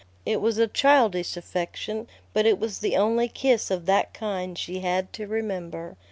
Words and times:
It 0.25 0.41
was 0.41 0.57
a 0.57 0.65
childish 0.67 1.37
affection, 1.37 2.07
but 2.33 2.47
it 2.47 2.57
was 2.57 2.79
the 2.79 2.97
only 2.97 3.27
kiss 3.27 3.69
of 3.69 3.85
that 3.85 4.15
kind 4.15 4.57
she 4.57 4.79
had 4.79 5.13
to 5.13 5.27
remember. 5.27 5.95